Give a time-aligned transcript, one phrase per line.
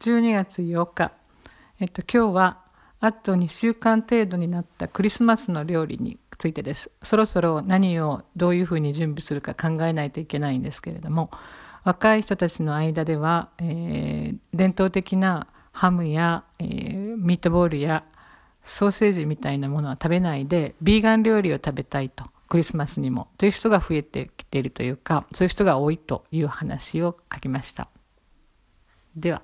[0.00, 1.12] 12月8日、
[1.80, 2.58] えっと、今日は
[3.00, 6.90] あと2週間程度になったクリスマスの料理についてです。
[7.02, 11.30] そろそろ何をどういうふうに準備するか考えないといけないんですけれども、
[11.84, 18.04] 若い人たちの間では、えー、伝統的なハムや、えー、ミートボールや
[18.62, 27.88] ソーセージみたいなものは食べないでビーガン料理を食べたいとクリスマスにもという人が増えてきているというかそういう人が多いという話を書きました。
[29.16, 29.42] では